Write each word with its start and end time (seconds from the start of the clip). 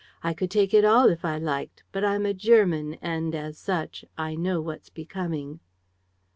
I 0.23 0.33
could 0.33 0.49
take 0.49 0.73
it 0.73 0.83
all, 0.83 1.09
if 1.09 1.23
I 1.23 1.37
liked; 1.37 1.83
but 1.91 2.03
I'm 2.03 2.25
a 2.25 2.33
German 2.33 2.95
and, 3.03 3.35
as 3.35 3.59
such, 3.59 4.03
I 4.17 4.33
know 4.33 4.59
what's 4.59 4.89
becoming.' 4.89 5.59